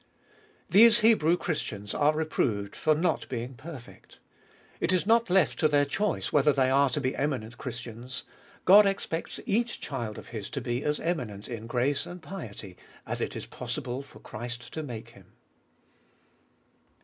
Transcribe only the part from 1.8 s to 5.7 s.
are reproved for not being perfect. It is not left to